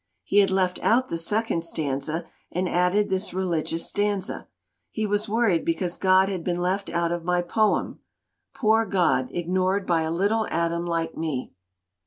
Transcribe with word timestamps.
He 0.23 0.39
had 0.39 0.49
left 0.49 0.79
out 0.81 1.09
the 1.09 1.17
second 1.19 1.63
stanza, 1.63 2.25
and 2.51 2.67
added 2.67 3.07
this 3.09 3.35
religious 3.35 3.87
stanza. 3.87 4.47
He 4.89 5.05
was 5.05 5.29
worried 5.29 5.63
because 5.63 5.95
God 5.95 6.27
had 6.27 6.43
been 6.43 6.59
left 6.59 6.89
out 6.89 7.11
of 7.11 7.23
my 7.23 7.43
poem 7.43 7.99
poor 8.51 8.83
God, 8.83 9.29
ignored 9.29 9.85
by 9.85 10.01
a 10.01 10.09
little 10.09 10.47
atom 10.47 10.87
like 10.87 11.15
me! 11.15 11.53